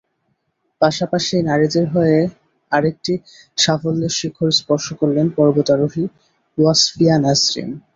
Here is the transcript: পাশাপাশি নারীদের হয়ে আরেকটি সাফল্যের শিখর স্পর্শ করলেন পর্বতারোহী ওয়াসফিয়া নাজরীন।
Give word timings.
পাশাপাশি 0.81 1.35
নারীদের 1.49 1.85
হয়ে 1.95 2.19
আরেকটি 2.71 3.13
সাফল্যের 3.57 4.13
শিখর 4.19 4.49
স্পর্শ 4.59 4.87
করলেন 4.99 5.27
পর্বতারোহী 5.37 6.03
ওয়াসফিয়া 6.57 7.15
নাজরীন। 7.19 7.69